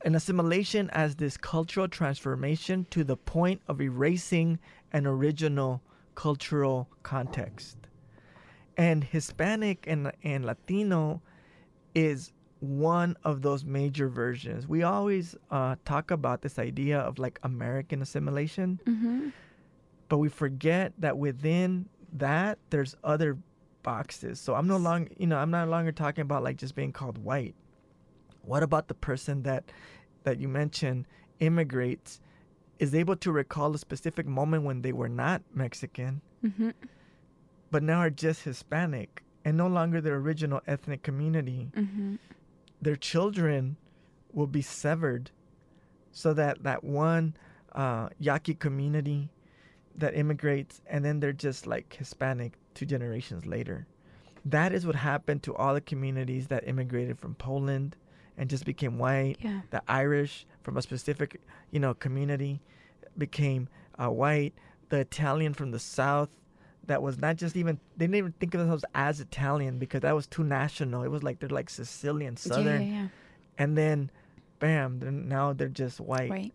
[0.06, 4.60] An assimilation as this cultural transformation to the point of erasing
[4.94, 5.82] an original
[6.16, 7.78] cultural context.
[8.78, 11.22] And Hispanic and, and Latino
[11.96, 14.68] is one of those major versions.
[14.68, 18.80] We always uh, talk about this idea of like American assimilation.
[18.86, 19.30] Mm-hmm
[20.10, 23.38] but we forget that within that there's other
[23.84, 24.40] boxes.
[24.40, 27.18] So I'm no longer, you know, I'm no longer talking about like just being called
[27.18, 27.56] white.
[28.44, 29.66] What about the person that
[30.24, 31.06] that you mentioned
[31.40, 32.20] immigrates
[32.80, 36.70] is able to recall a specific moment when they were not Mexican, Mm-hmm.
[37.72, 42.16] but now are just Hispanic and no longer their original ethnic community, Mm-hmm.
[42.82, 43.78] their children
[44.34, 45.32] will be severed
[46.12, 47.36] so that that one
[47.74, 49.30] uh, Yaqui community
[49.98, 53.88] that immigrates and then they're just like Hispanic two generations later.
[54.46, 57.96] That is what happened to all the communities that immigrated from Poland
[58.38, 59.38] and just became white.
[59.42, 59.62] Yeah.
[59.72, 62.62] The Irish from a specific, you know, community
[63.18, 64.54] became uh, white.
[64.90, 66.30] The Italian from the South
[66.86, 70.16] that was not just even they didn't even think of themselves as Italian because that
[70.16, 71.04] was too national.
[71.04, 73.08] It was like they're like Sicilian, Southern, Yeah, yeah,
[73.58, 74.10] and then,
[74.60, 76.30] bam, then now they're just white.
[76.30, 76.54] Right.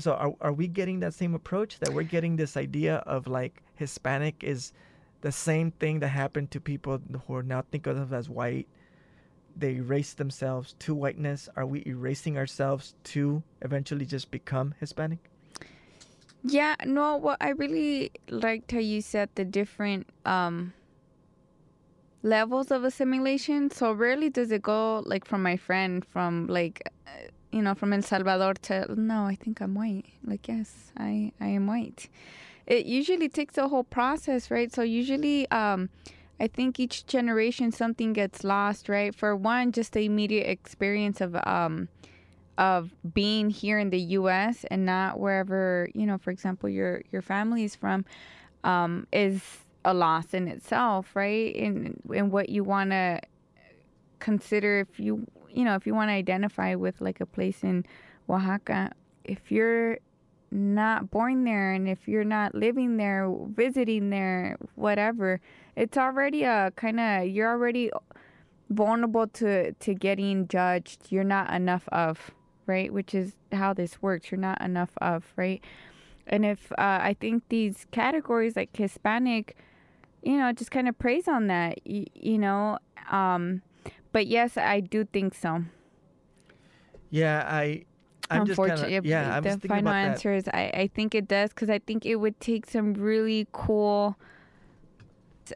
[0.00, 3.62] So are are we getting that same approach that we're getting this idea of like
[3.76, 4.72] Hispanic is
[5.20, 8.68] the same thing that happened to people who are now think of themselves as white.
[9.56, 11.48] They erase themselves to whiteness.
[11.56, 15.18] Are we erasing ourselves to eventually just become Hispanic?
[16.42, 20.72] Yeah, no, well, I really liked how you said the different um
[22.22, 23.70] levels of assimilation.
[23.70, 26.82] So rarely does it go like from my friend from like
[27.52, 30.06] you know, from El Salvador to no, I think I'm white.
[30.24, 32.08] Like yes, I I am white.
[32.66, 34.72] It usually takes a whole process, right?
[34.72, 35.90] So usually um
[36.38, 39.14] I think each generation something gets lost, right?
[39.14, 41.88] For one, just the immediate experience of um
[42.58, 44.64] of being here in the U.S.
[44.70, 48.04] and not wherever you know, for example, your your family is from,
[48.64, 49.42] um, is
[49.84, 51.54] a loss in itself, right?
[51.54, 53.20] In in what you want to
[54.18, 57.84] consider if you you know if you want to identify with like a place in
[58.28, 58.92] Oaxaca,
[59.24, 59.98] if you're
[60.52, 65.40] not born there and if you're not living there, visiting there, whatever,
[65.76, 67.90] it's already a kind of you're already
[68.68, 71.10] vulnerable to to getting judged.
[71.10, 72.30] You're not enough of
[72.66, 74.30] right, which is how this works.
[74.30, 75.62] You're not enough of right,
[76.26, 79.56] and if uh, I think these categories like Hispanic,
[80.22, 82.78] you know, just kind of preys on that, you, you know.
[83.10, 83.62] Um,
[84.12, 85.64] but yes, I do think so.
[87.10, 87.84] Yeah, I.
[88.32, 89.36] I'm Unfortunately, of yeah.
[89.36, 90.10] I'm the final about that.
[90.10, 93.48] answer is I, I think it does because I think it would take some really
[93.50, 94.16] cool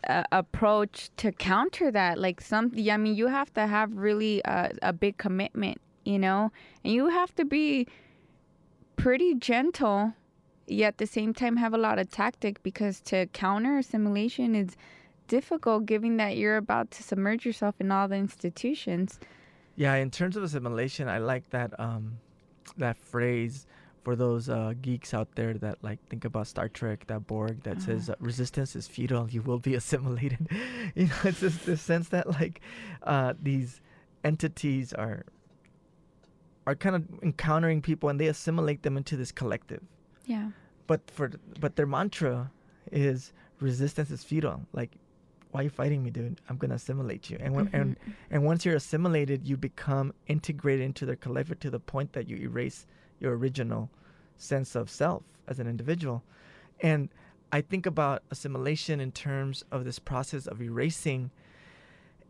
[0.08, 2.18] uh, approach to counter that.
[2.18, 6.50] Like some, I mean, you have to have really uh, a big commitment, you know,
[6.82, 7.86] and you have to be
[8.96, 10.14] pretty gentle,
[10.66, 14.76] yet at the same time have a lot of tactic because to counter assimilation is
[15.28, 19.18] difficult, given that you're about to submerge yourself in all the institutions.
[19.76, 22.18] Yeah, in terms of assimilation, I like that um
[22.76, 23.66] that phrase
[24.02, 27.80] for those uh, geeks out there that like think about Star Trek, that Borg that
[27.80, 30.46] says uh, resistance is futile, you will be assimilated.
[30.94, 32.60] you know, it's just the sense that like
[33.02, 33.80] uh, these
[34.22, 35.24] entities are
[36.66, 39.82] are kind of encountering people and they assimilate them into this collective.
[40.26, 40.50] Yeah.
[40.87, 42.50] But for but their mantra
[42.92, 44.62] is resistance is futile.
[44.72, 44.92] Like,
[45.54, 46.40] why are you fighting me, dude?
[46.48, 47.38] I'm gonna assimilate you.
[47.40, 47.96] And when, and
[48.28, 52.36] and once you're assimilated, you become integrated into their collective to the point that you
[52.38, 52.88] erase
[53.20, 53.88] your original
[54.36, 56.24] sense of self as an individual.
[56.80, 57.08] And
[57.52, 61.30] I think about assimilation in terms of this process of erasing.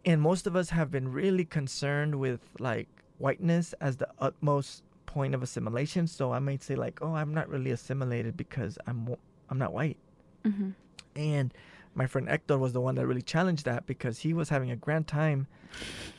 [0.04, 5.34] And most of us have been really concerned with like whiteness as the utmost point
[5.34, 6.06] of assimilation.
[6.06, 9.16] So I might say like, "Oh, I'm not really assimilated because I'm
[9.48, 9.96] I'm not white."
[10.44, 10.72] Mm-hmm.
[11.16, 11.54] And
[11.94, 14.76] my friend Hector was the one that really challenged that because he was having a
[14.76, 15.46] grand time,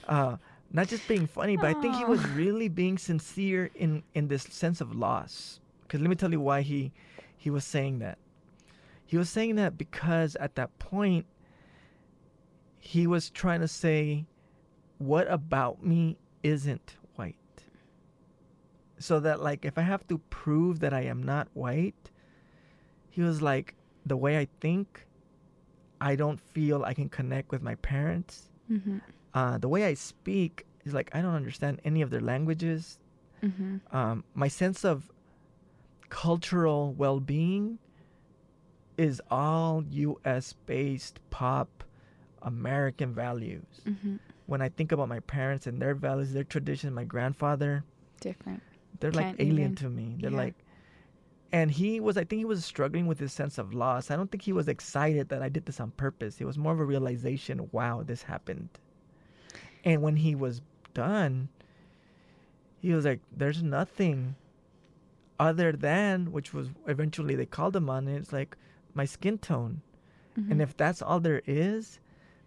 [0.07, 0.37] uh,
[0.71, 4.43] not just being funny, but I think he was really being sincere in in this
[4.43, 5.59] sense of loss.
[5.83, 6.91] Because let me tell you why he
[7.37, 8.17] he was saying that.
[9.05, 11.25] He was saying that because at that point
[12.79, 14.25] he was trying to say,
[14.97, 17.35] "What about me isn't white?"
[18.97, 22.11] So that like if I have to prove that I am not white,
[23.09, 25.05] he was like, the way I think,
[26.05, 28.49] I don't feel I can connect with my parents.
[28.71, 28.97] Mm-hmm.
[29.33, 32.99] Uh, the way I speak is like I don't understand any of their languages.
[33.43, 33.77] Mm-hmm.
[33.95, 35.11] Um, my sense of
[36.09, 37.79] cultural well-being
[38.97, 40.53] is all U.S.
[40.65, 41.83] based pop
[42.43, 43.65] American values.
[43.85, 44.15] Mm-hmm.
[44.45, 47.83] When I think about my parents and their values, their tradition, my grandfather,
[48.21, 48.61] Different.
[48.99, 50.17] they're like Can't alien even- to me.
[50.21, 50.37] They're yeah.
[50.37, 50.55] like,
[51.55, 54.11] and he was, I think he was struggling with his sense of loss.
[54.11, 56.41] I don't think he was excited that I did this on purpose.
[56.41, 58.67] It was more of a realization, wow, this happened.
[59.85, 60.61] And when he was
[60.93, 61.47] done,
[62.81, 64.35] he was like, there's nothing
[65.39, 68.17] other than, which was eventually they called him on it.
[68.17, 68.57] It's like
[68.93, 69.81] my skin tone.
[70.37, 70.51] Mm-hmm.
[70.51, 71.99] And if that's all there is,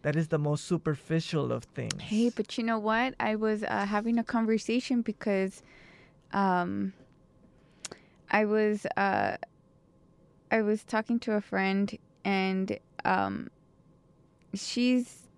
[0.03, 1.99] that is the most superficial of things.
[1.99, 3.14] Hey, but you know what?
[3.18, 5.62] I was uh, having a conversation because
[6.35, 6.92] um,
[8.31, 9.37] I was uh,
[10.51, 13.51] I was talking to a friend, and um,
[14.55, 15.29] she's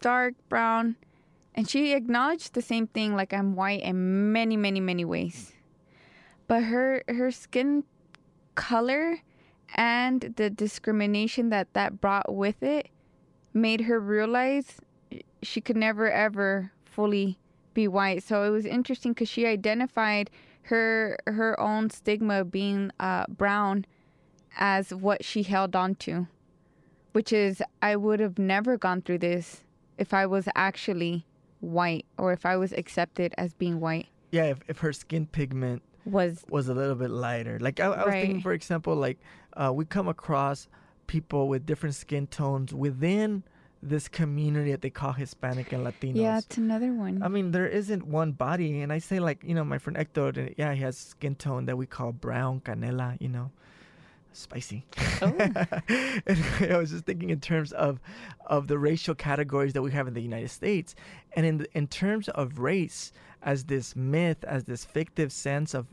[0.00, 0.96] dark brown,
[1.54, 5.52] and she acknowledged the same thing, like I'm white in many, many, many ways,
[6.46, 7.84] but her her skin
[8.54, 9.18] color
[9.74, 12.88] and the discrimination that that brought with it
[13.52, 14.80] made her realize
[15.42, 17.38] she could never ever fully
[17.72, 18.22] be white.
[18.22, 20.30] So it was interesting because she identified
[20.64, 23.84] her her own stigma being uh, brown
[24.56, 26.26] as what she held on to,
[27.12, 29.64] which is I would have never gone through this
[29.98, 31.26] if I was actually
[31.60, 34.06] white or if I was accepted as being white.
[34.30, 37.58] Yeah, if, if her skin pigment Was was a little bit lighter.
[37.60, 39.18] Like I, I was thinking, for example, like
[39.54, 40.68] uh, we come across
[41.06, 43.44] people with different skin tones within
[43.88, 46.16] this community that they call Hispanic and Latinos.
[46.16, 47.22] yeah, it's another one.
[47.22, 50.28] I mean, there isn't one body, and I say like you know my friend Hector,
[50.36, 53.50] uh, yeah, he has skin tone that we call brown canela, you know,
[54.32, 54.84] spicy.
[55.22, 55.32] Oh.
[55.38, 56.38] and
[56.72, 58.00] I was just thinking in terms of
[58.46, 60.94] of the racial categories that we have in the United States,
[61.36, 65.86] and in in terms of race as this myth, as this fictive sense of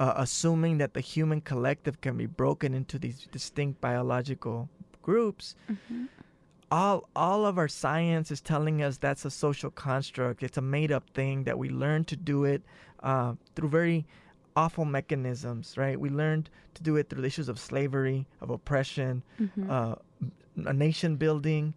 [0.00, 4.68] uh, assuming that the human collective can be broken into these distinct biological
[5.02, 6.08] groups Mhm.
[6.72, 10.42] All all of our science is telling us that's a social construct.
[10.42, 12.62] It's a made up thing that we learned to do it
[13.02, 14.06] uh, through very
[14.56, 15.98] awful mechanisms, right?
[16.00, 19.68] We learned to do it through the issues of slavery, of oppression, Mhm.
[19.70, 19.96] uh,
[20.64, 21.74] a nation building.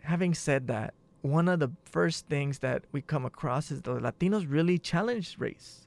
[0.00, 4.46] Having said that, one of the first things that we come across is the Latinos
[4.48, 5.86] really challenge race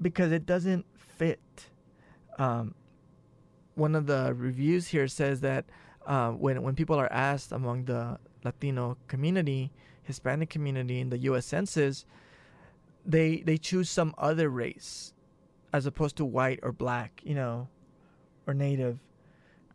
[0.00, 1.70] because it doesn't fit.
[2.38, 2.74] Um,
[3.74, 5.64] one of the reviews here says that
[6.06, 9.72] uh, when when people are asked among the Latino community,
[10.04, 11.46] Hispanic community in the U.S.
[11.46, 12.06] Census,
[13.04, 15.12] they they choose some other race
[15.72, 17.68] as opposed to white or black, you know,
[18.46, 18.98] or native,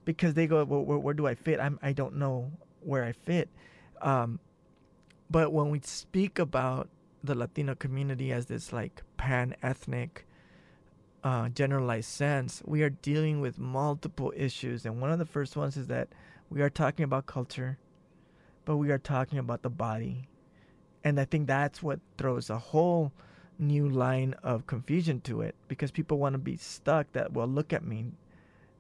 [0.06, 1.60] because they go, well, where, where do I fit?
[1.60, 3.50] I'm I don't know where I fit.
[4.02, 4.40] Um,
[5.30, 6.90] but when we speak about
[7.24, 10.26] the Latino community as this like pan ethnic
[11.24, 14.86] uh, generalized sense, we are dealing with multiple issues.
[14.86, 16.10] And one of the first ones is that
[16.50, 17.78] we are talking about culture,
[18.66, 20.28] but we are talking about the body.
[21.04, 23.12] And I think that's what throws a whole
[23.60, 27.74] new line of confusion to it because people want to be stuck that, well, look
[27.74, 28.06] at me.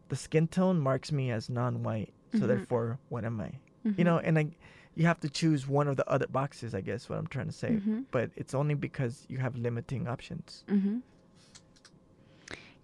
[0.09, 2.13] The skin tone marks me as non white.
[2.33, 2.47] So Mhm.
[2.47, 3.59] therefore, what am I?
[3.83, 4.05] You Mhm.
[4.05, 4.47] know, and I,
[4.95, 7.51] you have to choose one of the other boxes, I guess, what I'm trying to
[7.53, 7.79] say.
[7.85, 8.05] Mhm.
[8.11, 10.63] But it's only because you have limiting options.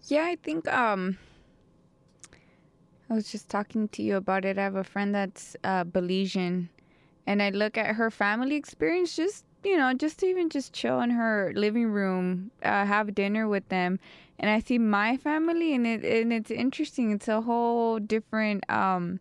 [0.07, 1.17] Yeah, I think um
[3.09, 4.57] I was just talking to you about it.
[4.57, 6.69] I have a friend that's uh Belizean
[7.25, 11.01] and I look at her family experience just you know, just to even just chill
[11.01, 13.99] in her living room, uh, have dinner with them,
[14.39, 17.11] and I see my family, and it and it's interesting.
[17.11, 18.69] It's a whole different.
[18.69, 19.19] Um,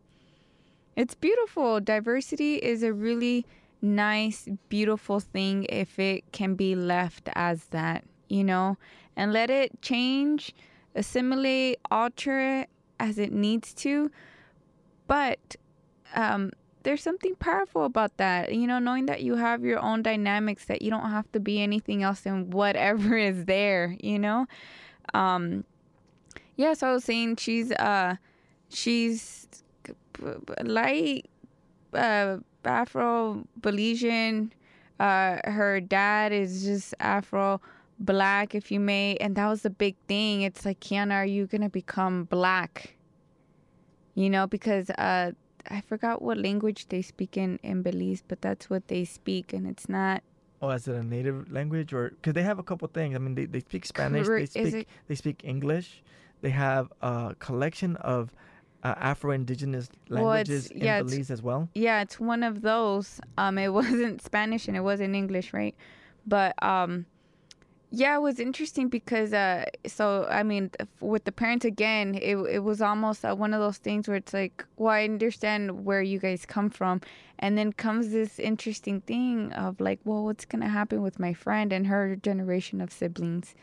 [0.97, 1.81] it's beautiful.
[1.81, 3.45] Diversity is a really
[3.83, 8.79] nice, beautiful thing if it can be left as that, you know,
[9.17, 10.55] and let it change,
[10.97, 14.11] assimilate, alter it as it needs to.
[15.07, 15.57] But
[16.15, 16.51] um,
[16.83, 20.83] there's something powerful about that, you know, knowing that you have your own dynamics, that
[20.83, 24.47] you don't have to be anything else than whatever is there, you know.
[25.15, 25.65] Um,
[26.57, 28.17] yeah, so I was saying she's uh,
[28.69, 29.49] she's
[30.65, 31.27] light
[31.93, 34.51] uh, Afro Belizean.
[34.99, 37.61] Uh, her dad is just Afro
[37.99, 40.43] black, if you may, and that was the big thing.
[40.43, 42.97] It's like, Kiana, are you gonna become black?
[44.15, 45.33] You know, because uh,
[45.71, 49.67] I forgot what language they speak in in Belize, but that's what they speak, and
[49.67, 50.23] it's not.
[50.63, 53.15] Oh, is it a native language or because they have a couple things?
[53.15, 56.03] I mean, they, they speak Spanish, they speak it- they speak English,
[56.41, 58.33] they have a collection of
[58.83, 61.69] uh, Afro-indigenous Well, languages in yeah, it's- Belize as well.
[61.75, 63.21] Yeah, it's one of those.
[63.37, 65.75] Um, it wasn't Spanish and it wasn't English, right?
[66.27, 67.05] But um,
[67.91, 70.71] yeah, it was interesting because uh, so I mean,
[71.01, 74.35] with the parents again, it it was almost uh, one of those things where it's
[74.35, 77.01] like, well, I understand where you guys come from,
[77.39, 81.73] and then comes this interesting thing of like, well, what's gonna happen with my friend
[81.73, 83.55] and her generation of siblings?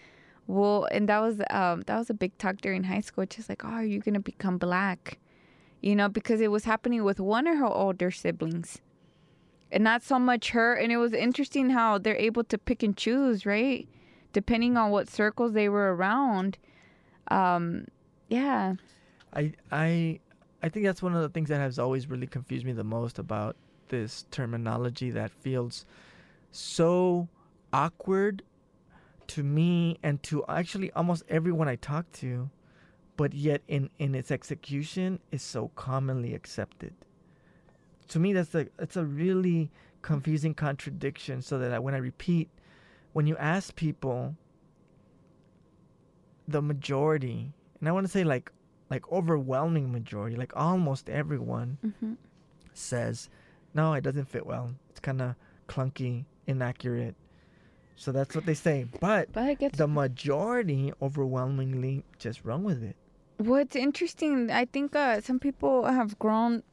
[0.48, 3.26] Well, and that was um that was a big talk during high school.
[3.26, 5.20] Just like, oh, are you gonna become black?
[5.82, 8.80] You know, because it was happening with one of her older siblings,
[9.70, 10.76] and not so much her.
[10.76, 13.88] And it was interesting how they're able to pick and choose, right?
[14.34, 16.58] Depending on what circles they were around.
[17.30, 17.86] Um,
[18.28, 18.76] yeah.
[19.34, 20.20] I I
[20.62, 23.20] I think that's one of the things that has always really confused me the most
[23.20, 23.56] about
[23.90, 25.86] this terminology that feels
[26.52, 27.28] so
[27.72, 28.44] awkward
[29.28, 32.50] to me and to actually almost everyone I talk to,
[33.18, 36.94] but yet in, in its execution is so commonly accepted.
[38.10, 39.72] To me, that's a it's a really
[40.02, 41.42] confusing contradiction.
[41.42, 42.50] So that I, when I repeat,
[43.14, 44.36] when you ask people,
[46.48, 48.52] the majority, and I want to say like
[48.90, 52.14] like overwhelming majority, like almost everyone Mm-hmm.
[52.74, 53.30] says,
[53.74, 54.76] no, it doesn't fit well.
[54.90, 55.36] It's kind of
[55.68, 57.16] clunky, inaccurate.
[57.96, 58.86] So that's what they say.
[59.00, 62.96] But But the majority overwhelmingly just run with it.
[63.38, 66.64] what's interesting, I think uh, some people have grown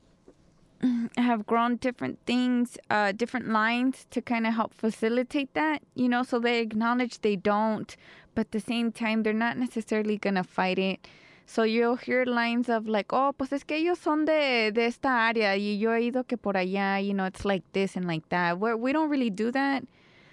[1.17, 5.83] have grown different things, uh, different lines to kind of help facilitate that.
[5.95, 7.95] You know, so they acknowledge they don't,
[8.35, 11.07] but at the same time, they're not necessarily gonna fight it.
[11.47, 15.09] So you'll hear lines of like, oh, pues es que ellos son de, de esta
[15.09, 18.29] área y yo he ido que por allá, you know, it's like this and like
[18.29, 18.61] that.
[18.61, 19.83] Where we don't really do that.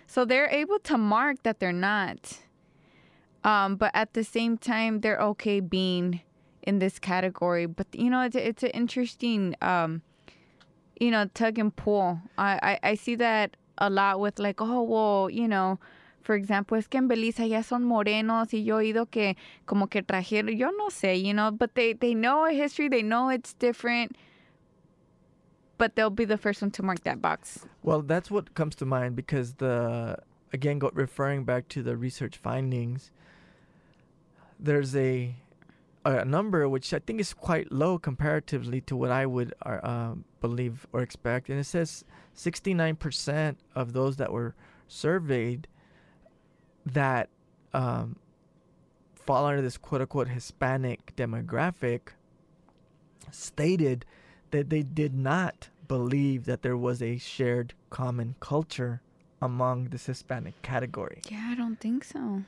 [0.05, 2.39] So they're able to mark that they're not.
[3.43, 6.21] Um, but at the same time, they're okay being
[6.61, 7.65] in this category.
[7.65, 10.01] But you know, it's it's an interesting, um,
[10.99, 12.19] you know, tug and pull.
[12.37, 15.79] I, I I see that a lot with like, oh, well, you know,
[16.21, 19.35] for example, es que en Belice ya son morenos y yo he oído que
[19.65, 23.03] como que trajeron, yo no sé, you know, but they they know a history, they
[23.03, 24.15] know it's different.
[25.77, 27.65] But they'll be the first one to mark that box.
[27.83, 30.17] Well, that's what comes to mind because the
[30.51, 33.11] again go, referring back to the research findings,
[34.59, 35.35] there's a
[36.03, 40.15] a number which I think is quite low comparatively to what I would uh, uh,
[40.41, 42.03] believe or expect, and it says
[42.35, 44.55] 69% of those that were
[44.87, 45.67] surveyed
[46.85, 47.29] that
[47.73, 48.17] um,
[49.15, 52.09] fall under this quote unquote Hispanic demographic
[53.31, 54.05] stated
[54.51, 59.01] that they did not believe that there was a shared common culture
[59.41, 61.21] among this Hispanic category.
[61.29, 62.43] Yeah, I don't think so.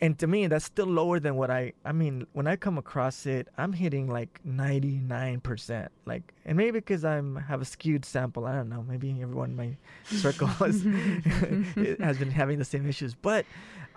[0.00, 1.72] And to me, that's still lower than what I.
[1.84, 5.88] I mean, when I come across it, I'm hitting like 99%.
[6.06, 8.46] Like, and maybe because I'm have a skewed sample.
[8.46, 8.84] I don't know.
[8.88, 9.76] Maybe everyone in my
[10.16, 10.82] circle has,
[12.00, 13.14] has been having the same issues.
[13.14, 13.44] But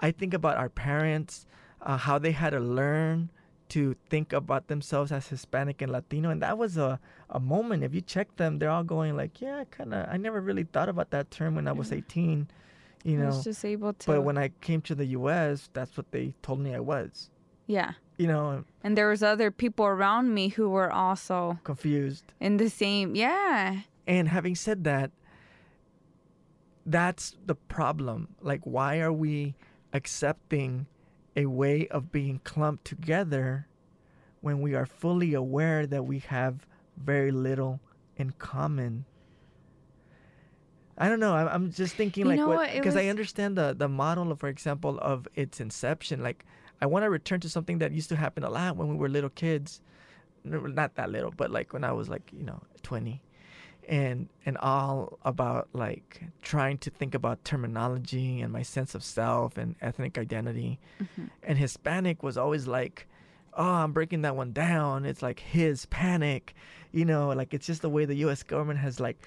[0.01, 1.45] I think about our parents,
[1.81, 3.29] uh, how they had to learn
[3.69, 6.99] to think about themselves as Hispanic and Latino, and that was a
[7.29, 7.83] a moment.
[7.83, 10.89] If you check them, they're all going like, "Yeah, kind of." I never really thought
[10.89, 12.49] about that term when I was 18.
[13.03, 14.07] You I know, was just able to.
[14.07, 17.29] but when I came to the U.S., that's what they told me I was.
[17.67, 17.93] yeah.
[18.17, 22.33] You know, And there was other people around me who were also confused.
[22.39, 23.15] in the same.
[23.15, 23.79] Yeah.
[24.05, 25.09] And having said that,
[26.85, 28.29] that's the problem.
[28.41, 29.55] Like, why are we
[29.93, 30.85] accepting
[31.35, 33.67] a way of being clumped together
[34.41, 37.79] when we are fully aware that we have very little
[38.17, 39.05] in common?
[41.01, 41.33] I don't know.
[41.33, 42.69] I'm, I'm just thinking You like know what what?
[42.69, 46.21] It because I understand the the model, of, for example, of its inception.
[46.21, 46.45] Like,
[46.79, 49.09] I want to return to something that used to happen a lot when we were
[49.09, 49.81] little kids.
[50.43, 53.21] Not that little, but like when I was like you know 20
[53.87, 59.57] and and all about like trying to think about terminology and my sense of self
[59.57, 61.25] and ethnic identity mm-hmm.
[61.43, 63.07] and hispanic was always like
[63.55, 66.53] oh i'm breaking that one down it's like his panic
[66.91, 69.17] you know like it's just the way the us government has like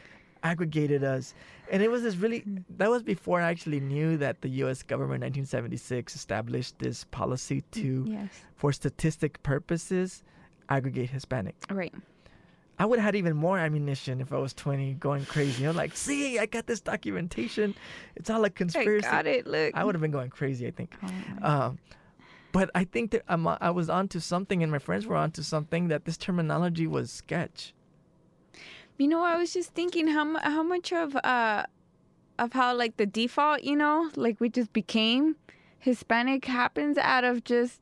[0.44, 1.34] aggregated us
[1.70, 2.44] and it was this really
[2.78, 7.62] that was before i actually knew that the us government in 1976 established this policy
[7.72, 8.30] to Yes.
[8.56, 10.22] for statistic purposes
[10.68, 11.94] aggregate hispanic Right.
[12.76, 15.62] I would have had even more ammunition if I was 20 going crazy.
[15.62, 17.72] You know, like, see, I got this documentation.
[18.16, 19.06] It's all a conspiracy.
[19.06, 19.46] I got it.
[19.46, 19.76] Look.
[19.76, 20.92] I would have been going crazy, I think.
[21.00, 21.78] Oh Um,
[22.50, 25.86] but I think that I'm, I was onto something, and my friends were onto something
[25.86, 27.72] that this terminology was sketch.
[28.96, 31.64] You know, I was just thinking how how much of uh
[32.38, 35.36] of how like the default, you know, like we just became
[35.78, 37.80] Hispanic happens out of just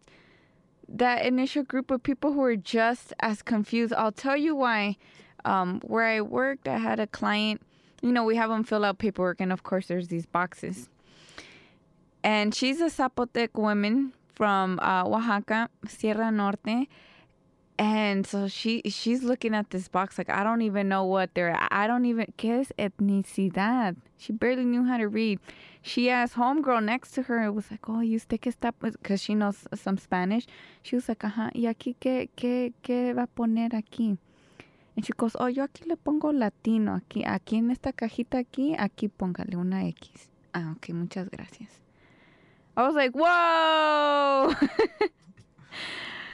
[0.89, 3.93] that initial group of people who are just as confused.
[3.95, 4.97] I'll tell you why.
[5.45, 7.63] Um, where I worked, I had a client.
[8.01, 10.89] You know, we have them fill out paperwork, and of course, there's these boxes.
[12.23, 16.89] And she's a Zapotec woman from uh, Oaxaca, Sierra Norte,
[17.83, 21.59] and so she she's looking at this box like I don't even know what they're
[21.73, 23.97] I don't even ¿Qué es etnicidad?
[24.17, 25.41] She barely knew how to read.
[25.83, 27.51] She asked homegirl next to her.
[27.51, 30.47] Was like, oh, you usted que está because she knows some Spanish.
[30.83, 31.51] She was like, ajá.
[31.57, 34.17] Y aquí qué qué qué va a poner aquí?
[34.95, 38.77] And she goes, oh, yo aquí le pongo latino aquí aquí en esta cajita aquí
[38.79, 40.31] aquí póngale una X.
[40.55, 41.81] Ah, ok, muchas gracias.
[42.77, 44.55] I was like, whoa.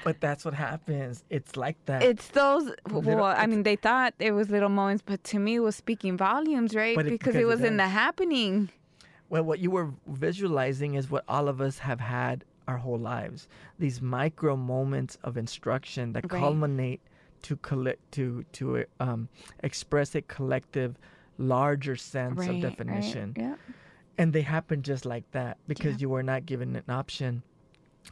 [0.09, 1.22] But that's what happens.
[1.28, 2.02] It's like that.
[2.02, 2.64] It's those.
[2.90, 5.76] Little- Well, I mean, they thought it was little moments, but to me, it was
[5.76, 6.96] speaking volumes, right?
[6.96, 8.70] It- because because it it was in the happening.
[9.28, 12.36] Well, what you were visualizing is what all of us have had
[12.66, 13.48] our whole lives.
[13.78, 16.40] These micro moments of instruction that Right.
[16.40, 17.02] culminate
[17.42, 19.28] to collect to to um,
[19.62, 20.96] express a collective,
[21.36, 23.56] larger sense right, of right, definition, Yeah.
[24.16, 26.02] and they happen just like that because Yeah.
[26.02, 27.42] you were not given an option.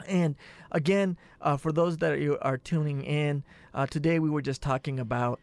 [0.06, 0.36] And
[0.70, 3.44] again, uh, for those that are, are tuning in,
[3.74, 5.40] uh, today we were just talking about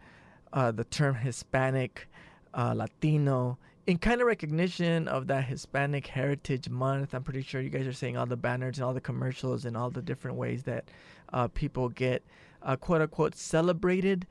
[0.51, 2.07] uh, the term Hispanic,
[2.53, 7.13] uh, Latino, in kind of recognition of that Hispanic Heritage Month.
[7.13, 9.75] I'm pretty sure you guys are seeing all the banners and all the commercials and
[9.75, 10.85] all the different ways that
[11.33, 12.23] uh, people get
[12.61, 14.25] uh, quote unquote celebrated.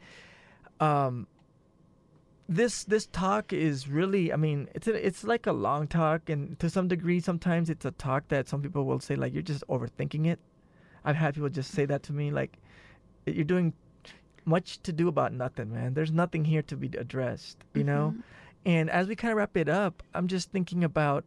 [0.81, 1.27] Um,
[2.49, 6.59] this this talk is really i mean it's a, it's like a long talk and
[6.59, 9.65] to some degree sometimes it's a talk that some people will say like you're just
[9.69, 10.39] overthinking it.
[11.05, 12.59] I've had people just say that to me like
[13.27, 13.73] you're doing
[14.45, 15.95] much to do about nothing man.
[15.95, 18.15] There's nothing here to be addressed you know?
[18.17, 18.23] Mhm.
[18.67, 21.25] and as we kind of wrap it up i'm just thinking about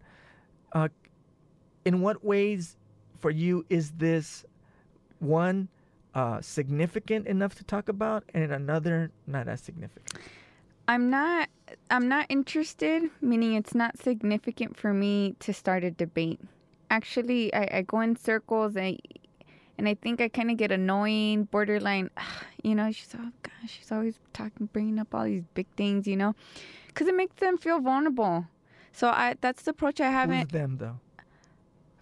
[0.74, 0.88] uh
[1.84, 2.78] in what ways
[3.20, 4.46] for you is this
[5.20, 5.68] one
[6.14, 10.20] uh significant enough to talk about and another not as significant
[10.88, 11.50] I'm not
[11.90, 16.40] I'm not interested, meaning it's not significant for me to start a debate.
[16.90, 19.00] Actually, I, I go in circles and
[19.78, 22.10] and I think I kind of get annoying, borderline.
[22.64, 26.08] You know, she's oh gosh, she's always talking, bringing up all these big things.
[26.08, 26.34] You know,
[26.88, 28.48] because it makes them feel vulnerable.
[28.92, 30.98] So I that's the approach I haven't them though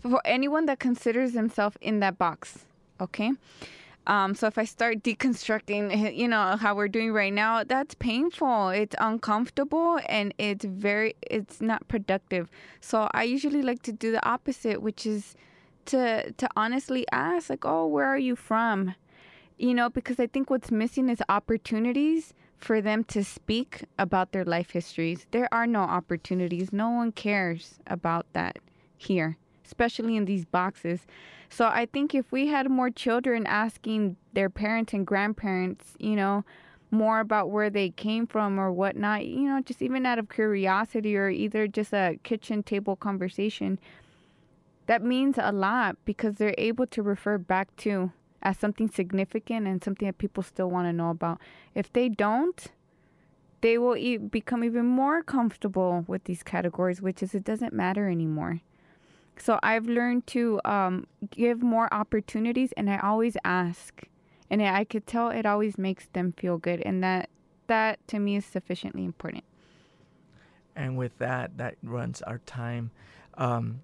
[0.09, 2.59] for anyone that considers themselves in that box.
[3.01, 3.31] Okay.
[4.05, 8.69] Um, so if I start deconstructing, you know, how we're doing right now, that's painful.
[8.69, 12.49] It's uncomfortable and it's very, it's not productive.
[12.81, 15.35] So I usually like to do the opposite, which is
[15.85, 18.95] to to honestly ask, like, oh, where are you from?
[19.57, 24.45] You know, because I think what's missing is opportunities for them to speak about their
[24.45, 25.27] life histories.
[25.31, 26.71] There are no opportunities.
[26.71, 28.59] No one cares about that
[28.97, 31.05] here, especially in these boxes.
[31.49, 36.43] So I think if we had more children asking their parents and grandparents, you know,
[36.91, 41.17] more about where they came from or whatnot, you know, just even out of curiosity
[41.17, 43.79] or either just a kitchen table conversation,
[44.85, 48.11] that means a lot because they're able to refer back to
[48.41, 51.39] as something significant and something that people still want to know about.
[51.73, 52.67] If they don't,
[53.61, 58.09] they will e- become even more comfortable with these categories, which is it doesn't matter
[58.09, 58.59] anymore.
[59.37, 64.03] So I've learned to um, give more opportunities, and I always ask,
[64.49, 67.29] and I could tell it always makes them feel good, and that
[67.67, 69.43] that to me is sufficiently important.
[70.75, 72.91] And with that, that runs our time.
[73.35, 73.81] Um,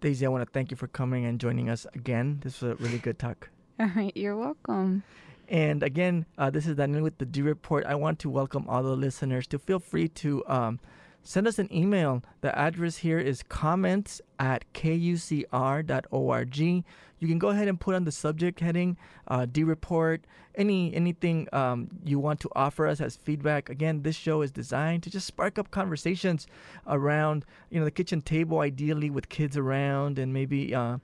[0.00, 2.40] Daisy, I want to thank you for coming and joining us again.
[2.42, 3.48] This was a really good talk.
[3.80, 5.02] All right, you're welcome.
[5.48, 7.84] And again, uh, this is Daniel with the D Report.
[7.86, 10.80] I want to welcome all the listeners to feel free to um,
[11.24, 12.22] send us an email.
[12.42, 16.58] The address here is comments at kucr.org.
[16.58, 18.98] You can go ahead and put on the subject heading
[19.28, 23.70] uh, D Report, any anything um, you want to offer us as feedback.
[23.70, 26.46] Again, this show is designed to just spark up conversations
[26.86, 30.98] around, you know, the kitchen table, ideally with kids around, and maybe uh,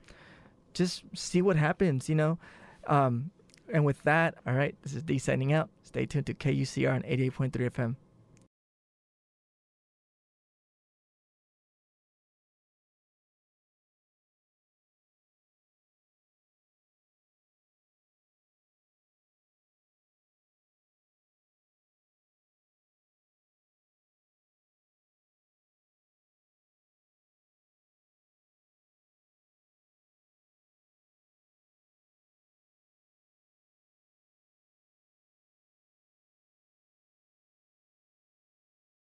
[0.73, 2.37] just see what happens, you know.
[2.87, 3.31] Um,
[3.73, 5.69] and with that, all right, this is D signing out.
[5.83, 7.95] Stay tuned to KUCR on 88.3 FM.